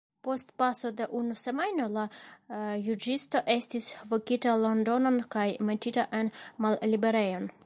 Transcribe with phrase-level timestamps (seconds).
[0.25, 2.05] Post paso de unu semajno la
[2.87, 7.51] juĝisto estis vokita Londonon kaj metita en malliberejon.